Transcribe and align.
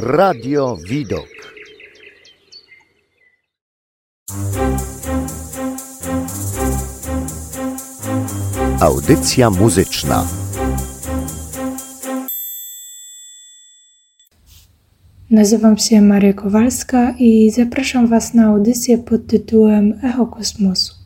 Radio 0.00 0.76
Widok. 0.88 1.26
Audycja 8.80 9.50
muzyczna. 9.50 10.26
Nazywam 15.30 15.78
się 15.78 16.00
Maria 16.00 16.32
Kowalska 16.32 17.14
i 17.18 17.50
zapraszam 17.50 18.06
Was 18.06 18.34
na 18.34 18.46
audycję 18.46 18.98
pod 18.98 19.26
tytułem 19.26 20.00
Echo 20.04 20.26
Kosmosu. 20.26 20.97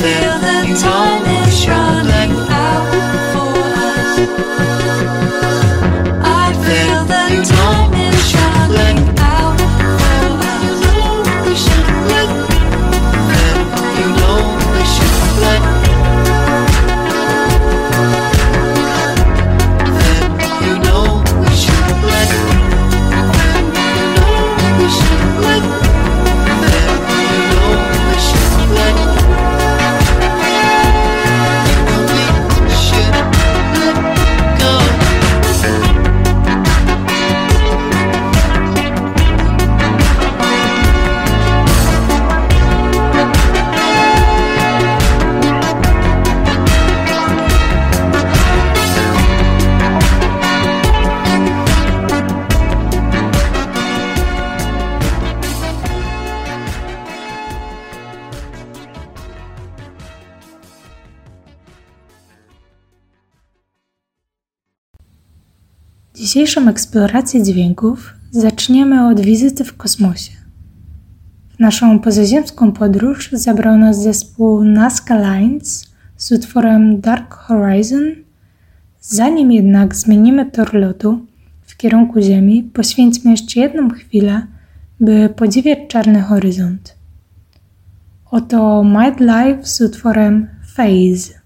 feel 0.00 0.38
the 0.38 0.80
time 0.80 1.26
is 1.44 1.68
running. 1.68 2.19
Dzisiejszą 66.30 66.68
eksplorację 66.68 67.42
dźwięków 67.42 68.14
zaczniemy 68.30 69.08
od 69.08 69.20
wizyty 69.20 69.64
w 69.64 69.76
kosmosie. 69.76 70.32
W 71.56 71.60
naszą 71.60 71.98
pozaziemską 71.98 72.72
podróż 72.72 73.30
zabrał 73.32 73.78
nas 73.78 74.02
zespół 74.02 74.64
Nazca 74.64 75.38
Lines 75.38 75.92
z 76.16 76.32
utworem 76.32 77.00
Dark 77.00 77.34
Horizon. 77.34 78.02
Zanim 79.00 79.52
jednak 79.52 79.94
zmienimy 79.94 80.50
tor 80.50 80.74
lotu 80.74 81.26
w 81.62 81.76
kierunku 81.76 82.20
Ziemi, 82.20 82.62
poświęćmy 82.62 83.30
jeszcze 83.30 83.60
jedną 83.60 83.90
chwilę, 83.90 84.46
by 85.00 85.28
podziwiać 85.36 85.78
czarny 85.88 86.22
horyzont. 86.22 86.94
Oto 88.30 88.84
Might 88.84 89.20
Life 89.20 89.58
z 89.62 89.80
utworem 89.80 90.48
Phase. 90.76 91.39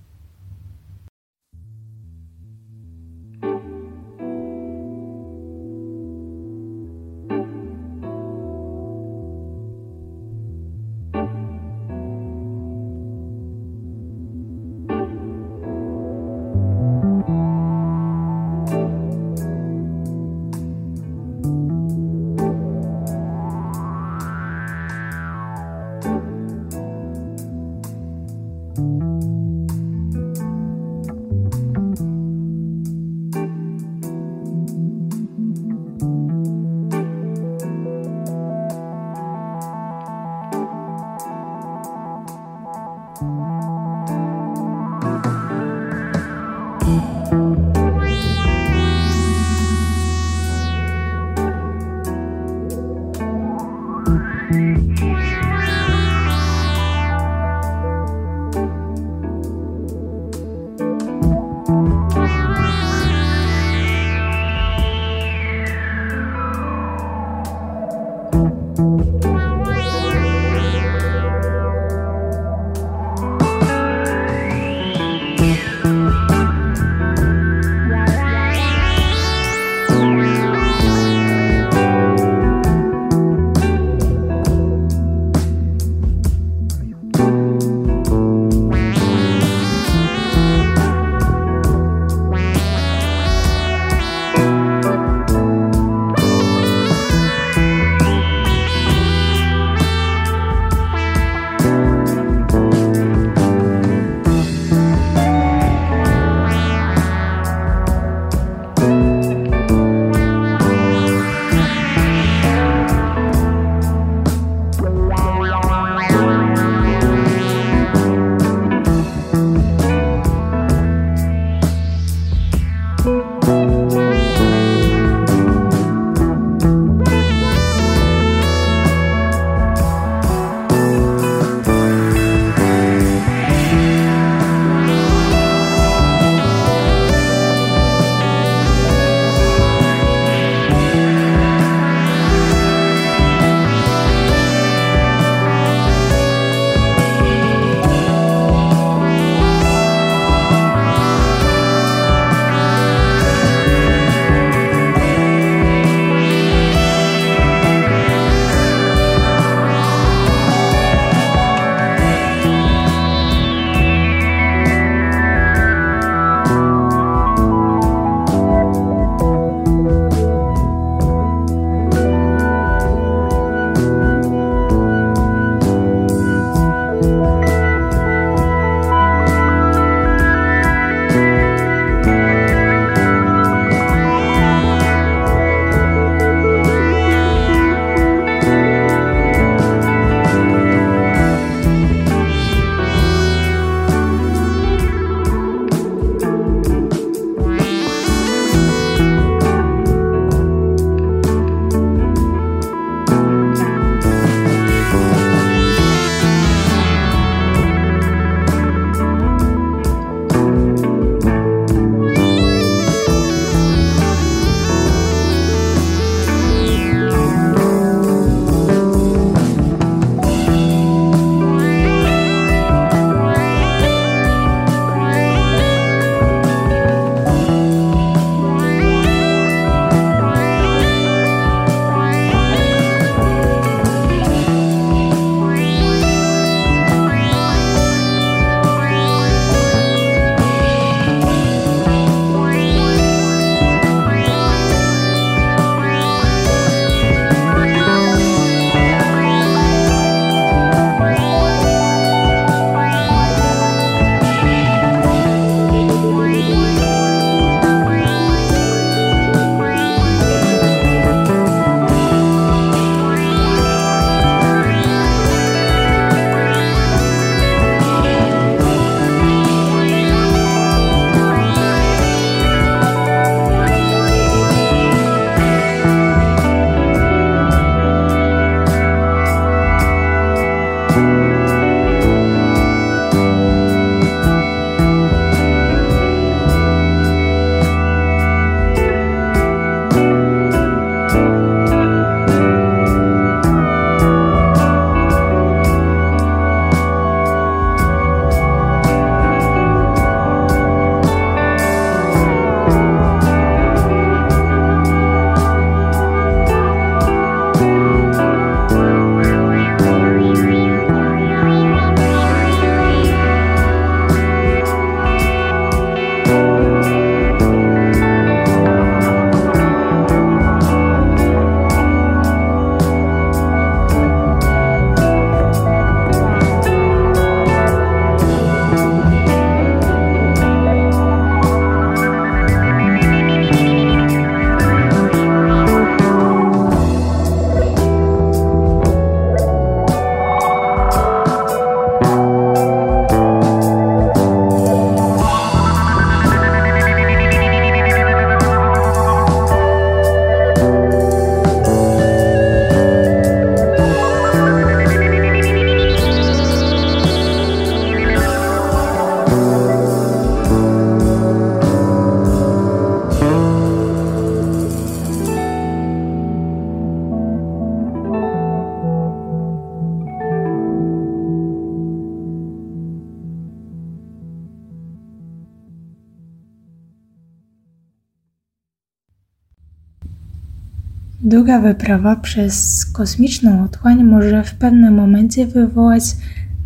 Długa 381.45 381.61
wyprawa 381.61 382.17
przez 382.17 382.87
kosmiczną 382.87 383.65
otchłań 383.65 384.05
może 384.05 384.45
w 384.45 384.55
pewnym 384.55 384.95
momencie 384.95 385.47
wywołać 385.47 386.03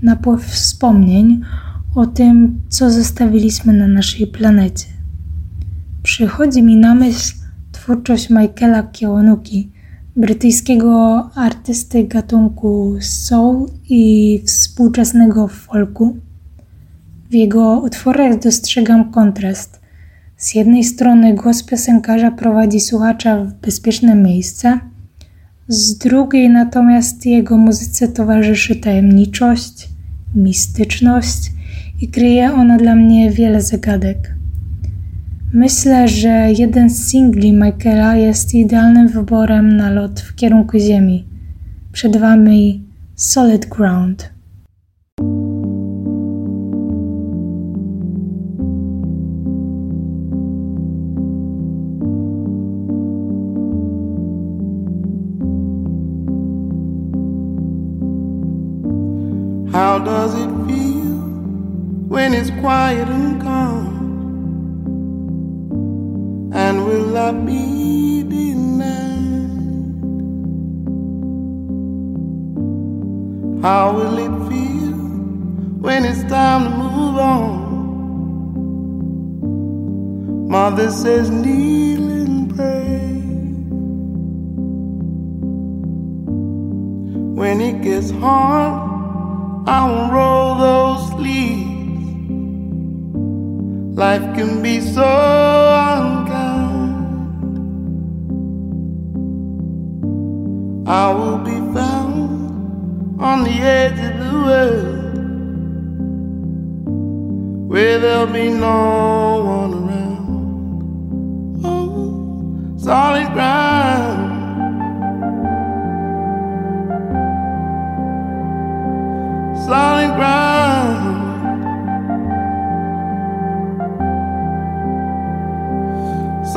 napływ 0.02 0.44
wspomnień 0.44 1.40
o 1.94 2.06
tym, 2.06 2.60
co 2.68 2.90
zostawiliśmy 2.90 3.72
na 3.72 3.88
naszej 3.88 4.26
planecie. 4.26 4.86
Przychodzi 6.02 6.62
mi 6.62 6.76
na 6.76 6.94
myśl 6.94 7.34
twórczość 7.72 8.30
Michaela 8.30 8.82
Kiwanuki, 8.82 9.70
brytyjskiego 10.16 11.30
artysty 11.34 12.04
gatunku 12.04 12.96
soul 13.00 13.68
i 13.88 14.42
współczesnego 14.46 15.48
folku. 15.48 16.16
W 17.30 17.34
jego 17.34 17.80
utworach 17.80 18.38
dostrzegam 18.38 19.12
kontrast. 19.12 19.77
Z 20.38 20.54
jednej 20.54 20.84
strony 20.84 21.34
głos 21.34 21.62
piosenkarza 21.62 22.30
prowadzi 22.30 22.80
słuchacza 22.80 23.44
w 23.44 23.52
bezpieczne 23.54 24.14
miejsce, 24.14 24.78
z 25.68 25.98
drugiej 25.98 26.50
natomiast 26.50 27.26
jego 27.26 27.56
muzyce 27.56 28.08
towarzyszy 28.08 28.76
tajemniczość, 28.76 29.88
mistyczność 30.34 31.52
i 32.00 32.08
kryje 32.08 32.52
ona 32.52 32.76
dla 32.76 32.94
mnie 32.94 33.30
wiele 33.30 33.62
zagadek. 33.62 34.34
Myślę, 35.52 36.08
że 36.08 36.52
jeden 36.58 36.90
z 36.90 37.08
singli 37.08 37.52
Michaela 37.52 38.16
jest 38.16 38.54
idealnym 38.54 39.08
wyborem 39.08 39.76
na 39.76 39.90
lot 39.90 40.20
w 40.20 40.34
kierunku 40.34 40.78
Ziemi. 40.78 41.26
Przed 41.92 42.16
Wami 42.16 42.84
Solid 43.14 43.66
Ground. 43.66 44.37
It 60.48 60.66
feel 60.66 61.16
when 62.08 62.34
it's 62.34 62.50
quiet 62.60 63.08
and 63.08 63.40
calm? 63.40 63.86
And 66.54 66.84
will 66.84 67.16
I 67.16 67.32
be 67.32 68.22
denied? 68.24 68.82
How 73.62 73.92
will 73.92 74.18
it 74.18 74.48
feel 74.48 74.96
when 75.86 76.04
it's 76.04 76.24
time 76.24 76.64
to 76.64 76.70
move 76.70 77.18
on? 77.18 77.68
Mother 80.48 80.90
says, 80.90 81.30
kneel 81.30 82.08
and 82.10 82.56
pray. 82.56 82.96
When 87.40 87.60
it 87.60 87.82
gets 87.82 88.10
hard, 88.10 88.87
I 89.70 89.84
will 89.86 90.08
roll 90.08 90.54
those 90.54 91.10
sleeves. 91.10 92.32
Life 93.98 94.22
can 94.34 94.62
be 94.62 94.80
so 94.80 95.04
unkind. 95.92 96.88
I 100.88 101.12
will 101.12 101.36
be 101.36 101.58
found 101.74 103.20
on 103.20 103.44
the 103.44 103.58
edge 103.60 104.00
of 104.08 104.14
the 104.24 104.32
world 104.46 105.18
where 107.68 107.98
there'll 107.98 108.26
be 108.26 108.48
no 108.48 109.44
one 109.44 109.77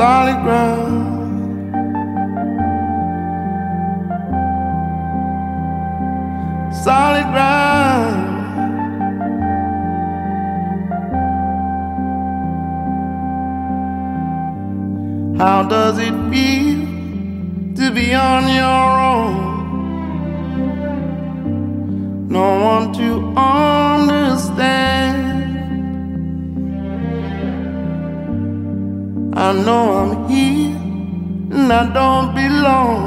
Solid 0.02 0.40
ground. 0.42 1.74
Solid 6.74 7.28
ground. 7.34 8.24
How 15.38 15.62
does 15.70 16.00
it 16.00 16.16
feel 16.32 16.80
to 17.76 17.92
be 17.94 18.16
on 18.16 18.44
your 18.60 18.81
I 29.52 29.54
know 29.54 29.86
I'm 30.00 30.30
here 30.30 30.78
and 30.78 31.74
I 31.74 31.84
don't 31.92 32.34
belong. 32.34 33.00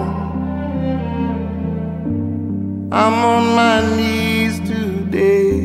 I'm 2.93 3.15
on 3.33 3.45
my 3.57 3.97
knees 3.97 4.61
today. 4.61 5.63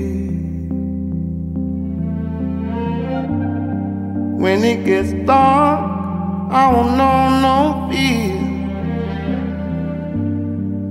When 4.43 4.63
it 4.63 4.86
gets 4.86 5.12
dark, 5.27 5.81
I 6.50 6.71
won't 6.71 6.95
know 6.95 7.41
no 7.48 7.57
fear. 7.91 8.39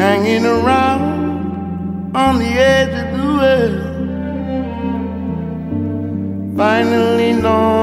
Hanging 0.00 0.44
around 0.44 0.95
on 2.16 2.38
the 2.38 2.46
edge 2.46 2.94
of 3.02 3.08
the 3.14 3.26
world. 3.38 3.76
Finally, 6.56 7.32
no 7.34 7.75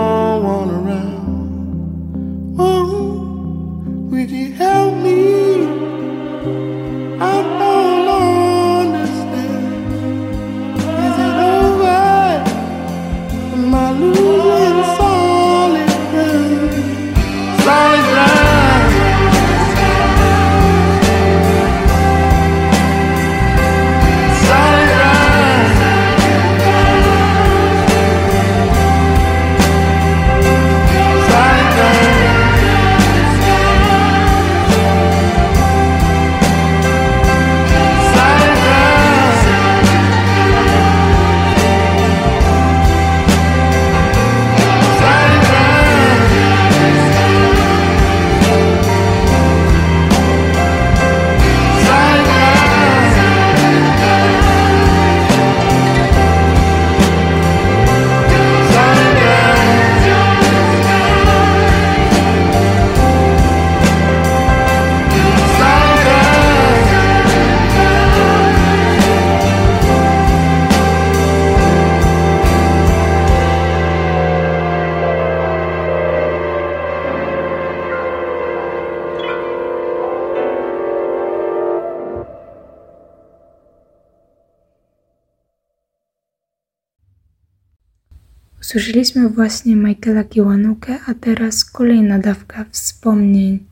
Usłyszeliśmy 88.74 89.30
właśnie 89.30 89.76
Michaela 89.76 90.24
Kiwanukę, 90.24 90.98
a 91.08 91.14
teraz 91.14 91.66
kolejna 91.66 92.20
dawka 92.20 92.66
wspomnień. 92.72 93.66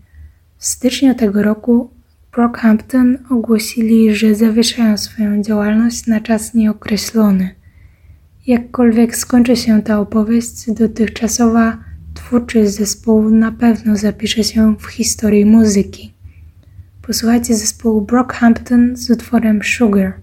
W 0.57 0.65
styczniu 0.65 1.15
tego 1.15 1.43
roku 1.43 1.89
Brockhampton 2.31 3.17
ogłosili, 3.29 4.15
że 4.15 4.35
zawieszają 4.35 4.97
swoją 4.97 5.43
działalność 5.43 6.07
na 6.07 6.19
czas 6.19 6.53
nieokreślony. 6.53 7.55
Jakkolwiek 8.47 9.15
skończy 9.15 9.55
się 9.55 9.81
ta 9.81 9.99
opowieść, 9.99 10.71
dotychczasowa 10.71 11.77
twórczość 12.13 12.71
zespołu 12.71 13.29
na 13.29 13.51
pewno 13.51 13.95
zapisze 13.95 14.43
się 14.43 14.75
w 14.79 14.85
historii 14.85 15.45
muzyki. 15.45 16.13
Posłuchajcie 17.01 17.55
zespołu 17.55 18.01
Brockhampton 18.01 18.97
z 18.97 19.09
utworem 19.09 19.63
Sugar. 19.63 20.13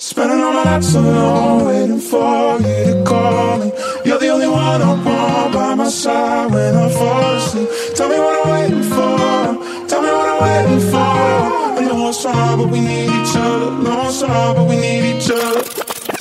Spending 0.00 0.40
all 0.40 0.52
my 0.52 0.64
nights 0.64 0.94
alone, 0.94 1.66
waiting 1.66 2.00
for 2.00 2.58
you 2.58 2.84
to 2.86 3.04
call 3.06 3.58
me. 3.58 3.72
You're 4.04 4.18
the 4.18 4.28
only 4.28 4.48
one 4.48 4.82
I 4.82 4.92
want 5.04 5.52
by 5.54 5.74
my 5.74 5.88
side 5.88 6.52
when 6.52 6.76
I 6.76 6.88
fall 6.88 7.34
asleep. 7.34 7.68
Tell 7.94 8.08
me 8.08 8.18
what 8.18 8.34
I'm 8.38 8.52
waiting 8.52 8.82
for. 8.82 9.86
Tell 9.88 10.02
me 10.02 10.10
what 10.10 10.28
I'm 10.30 10.40
waiting 10.42 10.90
for. 10.90 10.98
I 10.98 11.80
know 11.86 12.08
it's 12.08 12.24
hard, 12.24 12.58
but 12.58 12.68
we 12.70 12.80
need 12.80 13.10
each 13.10 13.36
other. 13.36 13.70
No, 13.82 14.06
it's 14.08 14.22
hard, 14.22 14.56
but 14.56 14.68
we 14.68 14.76
need 14.76 15.16
each 15.16 15.30
other. 15.30 15.62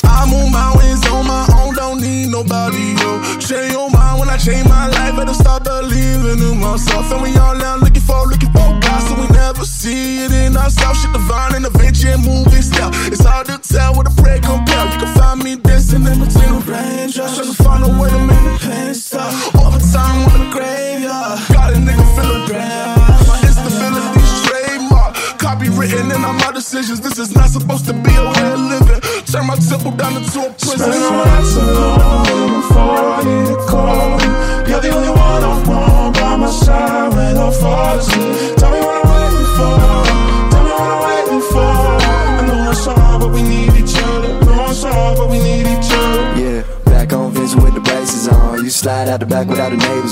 I 0.03 0.25
move 0.29 0.51
mountains 0.51 1.05
on 1.07 1.25
my 1.25 1.45
own, 1.61 1.73
don't 1.75 2.01
need 2.01 2.29
nobody, 2.29 2.93
yo. 3.01 3.21
Change 3.39 3.73
your 3.73 3.89
mind 3.89 4.19
when 4.19 4.29
I 4.29 4.37
change 4.37 4.67
my 4.67 4.87
life, 4.87 5.15
better 5.15 5.33
start 5.33 5.63
believing 5.63 6.41
in 6.41 6.59
myself. 6.59 7.11
And 7.11 7.21
we 7.21 7.35
all 7.37 7.55
now 7.55 7.77
looking 7.77 8.01
for, 8.01 8.25
looking 8.25 8.51
for 8.53 8.69
God, 8.81 9.01
so 9.01 9.13
we 9.21 9.27
never 9.29 9.65
see 9.65 10.25
it 10.25 10.31
in 10.31 10.57
ourselves. 10.57 11.01
Shit 11.01 11.13
divine 11.13 11.53
and 11.55 12.25
moving 12.25 12.61
style. 12.61 12.91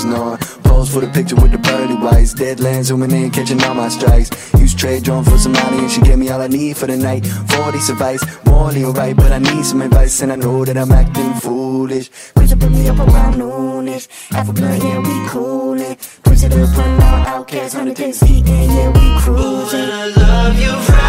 Knowing. 0.06 0.38
Pose 0.64 0.92
for 0.92 1.00
the 1.00 1.08
picture 1.08 1.36
with 1.36 1.52
the 1.52 1.58
pearly 1.58 1.94
whites. 1.94 2.34
Deadlands 2.34 2.84
zooming 2.84 3.10
in, 3.10 3.30
catching 3.30 3.62
all 3.64 3.74
my 3.74 3.88
strikes. 3.88 4.30
Use 4.54 4.74
trade 4.74 5.02
drone 5.04 5.24
for 5.24 5.38
some 5.38 5.52
money 5.52 5.78
and 5.78 5.90
she 5.90 6.00
gave 6.00 6.18
me 6.18 6.28
all 6.30 6.40
I 6.40 6.48
need 6.48 6.76
for 6.76 6.86
the 6.86 6.96
night. 6.96 7.26
40 7.26 7.78
advice, 7.92 8.22
morally 8.46 8.84
alright, 8.84 9.16
but 9.16 9.32
I 9.32 9.38
need 9.38 9.64
some 9.64 9.82
advice 9.82 10.20
and 10.22 10.32
I 10.32 10.36
know 10.36 10.64
that 10.64 10.76
I'm 10.76 10.92
acting 10.92 11.34
foolish. 11.34 12.10
Push 12.34 12.52
up, 12.52 12.60
put 12.60 12.70
me 12.70 12.88
up 12.88 12.98
around 12.98 13.34
noonish. 13.34 14.08
Half 14.30 14.50
a 14.50 14.60
yeah, 14.60 14.98
we 14.98 15.28
coolin'. 15.28 15.96
Push 16.24 16.44
it 16.44 16.52
up, 16.52 16.76
run 16.76 17.00
out, 17.02 17.26
outcast, 17.28 17.74
100 17.74 17.96
days 17.96 18.22
yeah, 18.22 18.88
we 18.88 19.20
cruising. 19.20 19.90
I 19.90 20.06
love 20.16 20.58
you 20.60 21.05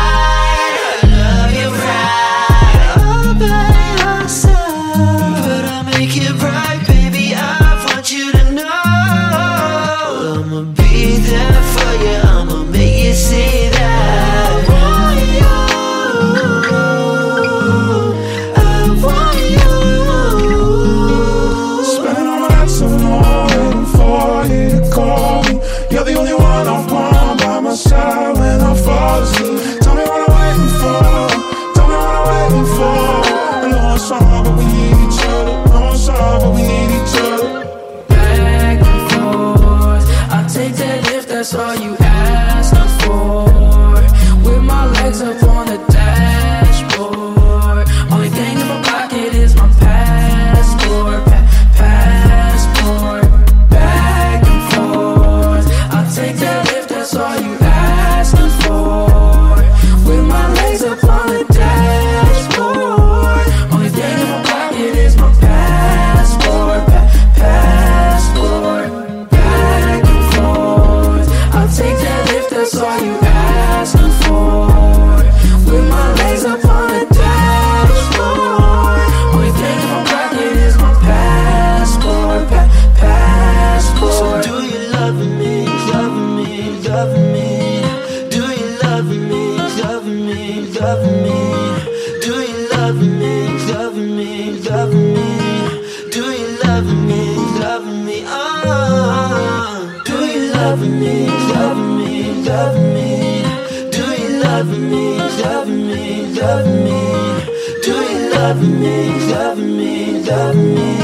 love 108.38 108.62
me, 108.62 108.98
love 109.34 109.58
me, 109.58 110.22
love 110.30 110.56
me? 110.56 110.96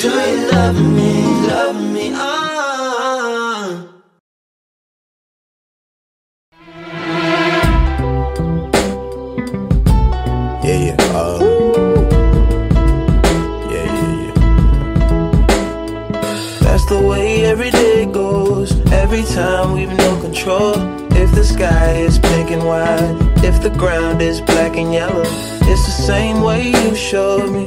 Do 0.00 0.08
you 0.08 0.36
love 0.50 0.78
me, 0.96 1.12
love 1.50 1.80
me? 1.94 2.06
Ah. 2.14 3.86
Yeah, 10.64 10.78
yeah. 10.86 10.96
Uh, 11.12 11.38
yeah, 13.72 13.88
yeah, 13.98 14.16
yeah. 14.24 14.34
That's 16.64 16.86
the 16.86 17.00
way 17.10 17.44
every 17.44 17.70
day 17.70 18.06
goes. 18.06 18.70
Every 18.90 19.24
time 19.24 19.66
we've 19.74 19.96
no 20.04 20.10
control. 20.22 20.74
If 21.12 21.30
the 21.34 21.44
sky 21.44 21.90
is 22.08 22.18
pink 22.18 22.50
and 22.50 22.64
white, 22.66 23.23
if 23.44 23.62
the 23.62 23.70
ground 23.70 24.22
is 24.22 24.40
black 24.40 24.74
and 24.76 24.92
yellow, 24.92 25.22
it's 25.70 25.84
the 25.84 25.96
same 26.12 26.40
way 26.40 26.68
you 26.68 26.94
showed 26.96 27.50
me. 27.52 27.66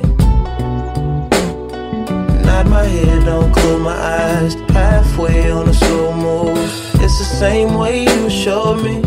Nod 2.43 2.67
my 2.67 2.83
head, 2.83 3.25
don't 3.25 3.53
close 3.53 3.81
my 3.81 3.95
eyes. 3.95 4.55
Halfway 4.71 5.51
on 5.51 5.69
a 5.69 5.73
slow 5.73 6.13
move. 6.13 6.57
It's 6.95 7.19
the 7.19 7.29
same 7.43 7.75
way 7.75 8.05
you 8.05 8.29
showed 8.29 8.81
me. 8.83 8.97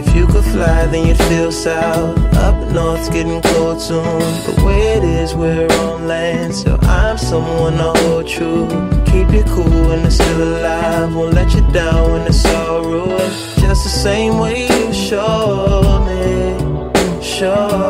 If 0.00 0.16
you 0.16 0.26
could 0.26 0.44
fly, 0.44 0.86
then 0.86 1.08
you'd 1.08 1.22
feel 1.28 1.52
south. 1.52 2.16
Up 2.36 2.56
north's 2.72 3.10
getting 3.10 3.42
cold 3.42 3.78
soon. 3.80 4.20
The 4.48 4.62
way 4.64 4.80
it 4.96 5.04
is, 5.04 5.34
we're 5.34 5.70
on 5.84 6.08
land. 6.08 6.54
So 6.54 6.78
I'm 6.82 7.18
someone 7.18 7.74
to 7.74 7.92
hold 8.00 8.26
true. 8.26 8.68
Keep 9.04 9.32
you 9.32 9.44
cool 9.54 9.88
when 9.88 10.06
it's 10.06 10.14
still 10.14 10.42
alive. 10.42 11.14
Won't 11.14 11.34
let 11.34 11.52
you 11.52 11.60
down 11.72 12.12
when 12.12 12.22
it's 12.26 12.46
all 12.46 12.82
ruined. 12.84 13.49
Same 14.02 14.38
way 14.38 14.62
you 14.66 14.94
showed 14.94 16.06
me. 16.06 17.22
Showed 17.22 17.89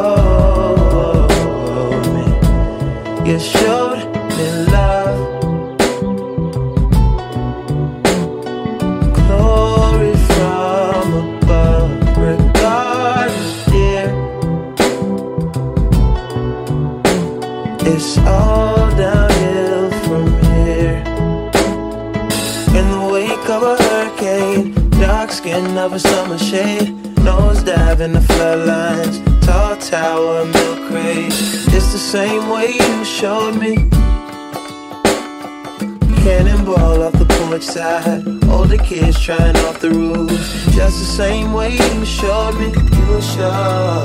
sure. 43.40 44.02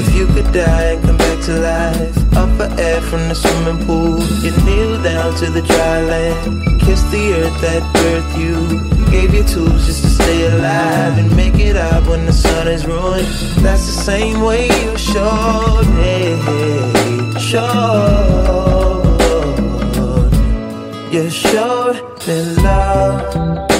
If 0.00 0.14
you 0.14 0.26
could 0.34 0.50
die 0.52 0.92
and 0.92 1.02
come 1.04 1.16
back 1.16 1.38
to 1.46 1.54
life, 1.58 2.16
up 2.36 2.50
for 2.56 2.68
air 2.80 3.00
from 3.00 3.22
the 3.28 3.34
swimming 3.34 3.84
pool, 3.86 4.22
you 4.44 4.52
kneel 4.64 5.02
down 5.02 5.34
to 5.40 5.46
the 5.50 5.62
dry 5.62 6.00
land, 6.02 6.80
kiss 6.80 7.02
the 7.14 7.22
earth 7.38 7.60
that 7.64 7.82
birthed 7.94 8.34
you, 8.42 8.54
gave 9.10 9.34
you 9.34 9.44
tools 9.44 9.86
just 9.86 10.02
to 10.04 10.10
stay 10.10 10.46
alive 10.46 11.18
and 11.18 11.34
make 11.36 11.58
it 11.58 11.76
up 11.76 12.06
when 12.06 12.26
the 12.26 12.32
sun 12.32 12.68
is 12.68 12.86
ruined. 12.86 13.26
That's 13.64 13.86
the 13.86 13.98
same 14.10 14.42
way 14.42 14.66
you 14.82 14.96
showed 14.96 15.88
me, 16.00 16.16
showed, 17.50 18.70
you 21.12 21.30
showed 21.30 21.96
me 22.26 22.38
love. 22.62 23.70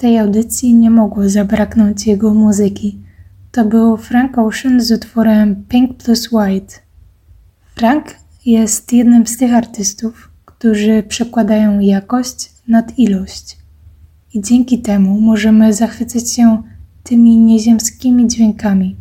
Tej 0.00 0.18
audycji 0.18 0.74
nie 0.74 0.90
mogło 0.90 1.28
zabraknąć 1.28 2.06
jego 2.06 2.34
muzyki. 2.34 2.98
To 3.52 3.64
był 3.64 3.96
Frank 3.96 4.38
Ocean 4.38 4.80
z 4.80 4.92
utworem 4.92 5.64
Pink 5.68 5.96
plus 5.96 6.32
White. 6.32 6.74
Frank 7.74 8.04
jest 8.46 8.92
jednym 8.92 9.26
z 9.26 9.36
tych 9.36 9.54
artystów, 9.54 10.30
którzy 10.44 11.02
przekładają 11.08 11.80
jakość 11.80 12.50
nad 12.68 12.98
ilość. 12.98 13.58
I 14.34 14.40
dzięki 14.40 14.82
temu 14.82 15.20
możemy 15.20 15.72
zachwycać 15.72 16.32
się 16.32 16.62
tymi 17.02 17.36
nieziemskimi 17.36 18.28
dźwiękami. 18.28 18.96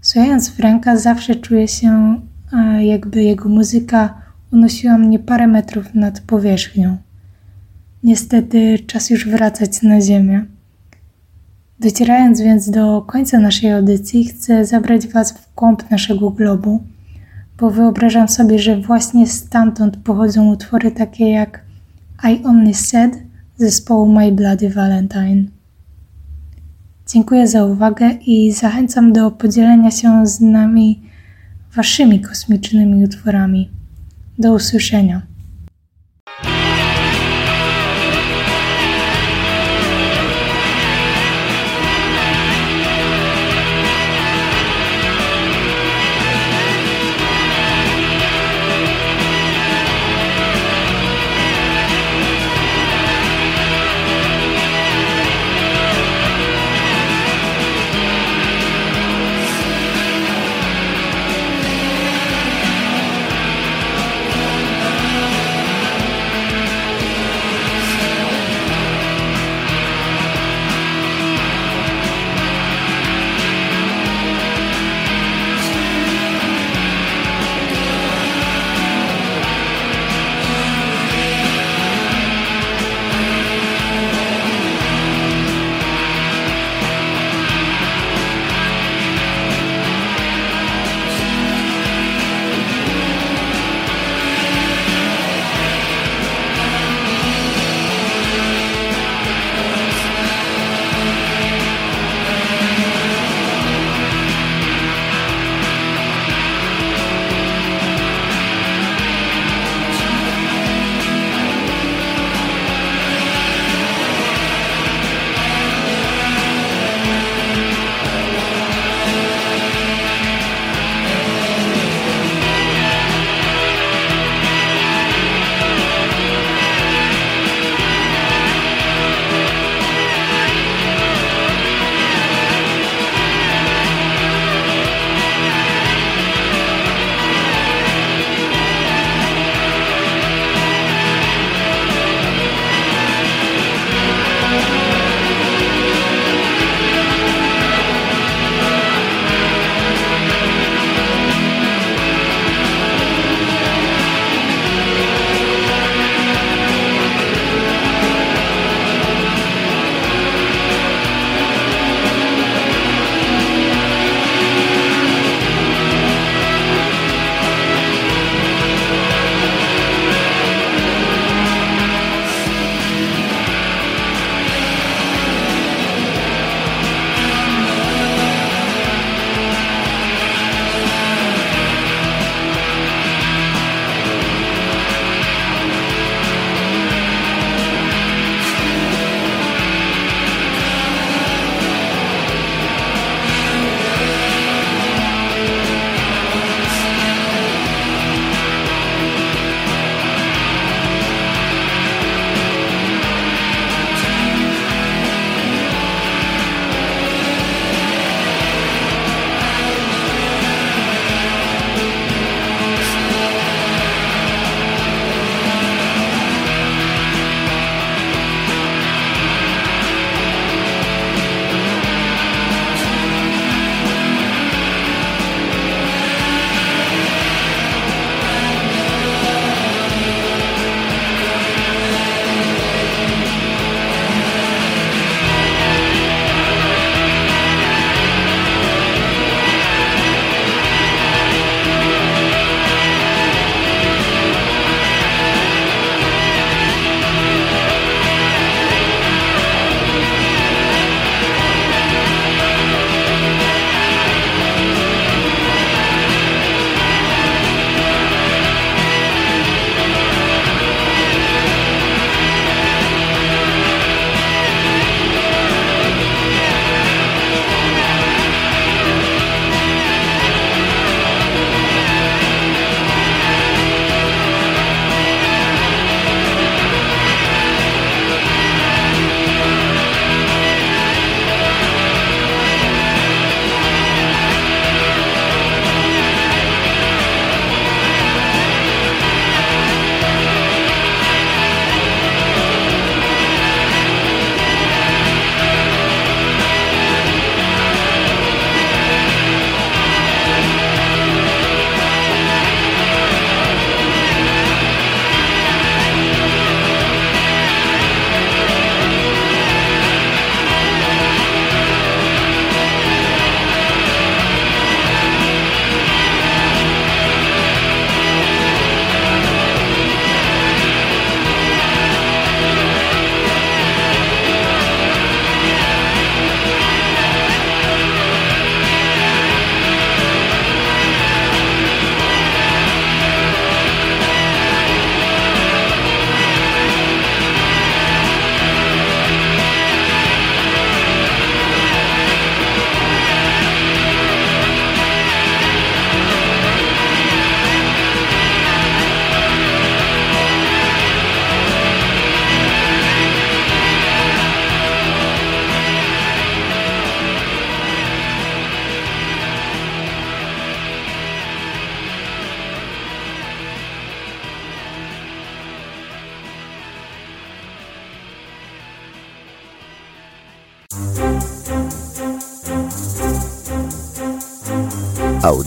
Słuchając 0.00 0.50
Franka 0.50 0.96
zawsze 0.96 1.34
czuję 1.34 1.68
się, 1.68 2.20
jakby 2.80 3.22
jego 3.22 3.48
muzyka 3.48 4.22
unosiła 4.52 4.98
mnie 4.98 5.18
parę 5.18 5.46
metrów 5.46 5.94
nad 5.94 6.20
powierzchnią. 6.20 6.96
Niestety 8.04 8.78
czas 8.78 9.10
już 9.10 9.28
wracać 9.28 9.82
na 9.82 10.00
Ziemię. 10.00 10.44
Docierając 11.80 12.40
więc 12.40 12.70
do 12.70 13.02
końca 13.02 13.38
naszej 13.38 13.72
audycji, 13.72 14.24
chcę 14.24 14.64
zabrać 14.64 15.08
Was 15.08 15.32
w 15.32 15.54
głąb 15.54 15.90
naszego 15.90 16.30
globu, 16.30 16.82
bo 17.58 17.70
wyobrażam 17.70 18.28
sobie, 18.28 18.58
że 18.58 18.80
właśnie 18.80 19.26
stamtąd 19.26 19.96
pochodzą 19.96 20.52
utwory 20.52 20.90
takie 20.90 21.30
jak 21.30 21.60
I 22.24 22.44
Only 22.44 22.74
Said 22.74 23.22
zespołu 23.56 24.12
My 24.12 24.32
Bloody 24.32 24.70
Valentine. 24.70 25.44
Dziękuję 27.12 27.48
za 27.48 27.64
uwagę 27.64 28.10
i 28.26 28.52
zachęcam 28.52 29.12
do 29.12 29.30
podzielenia 29.30 29.90
się 29.90 30.26
z 30.26 30.40
nami 30.40 31.02
Waszymi 31.76 32.20
kosmicznymi 32.20 33.04
utworami. 33.04 33.70
Do 34.38 34.54
usłyszenia. 34.54 35.33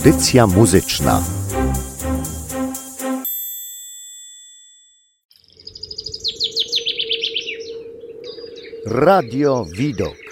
Audycja 0.08 0.46
muzyczna. 0.46 1.22
Radio 8.86 9.66
Widok. 9.76 10.27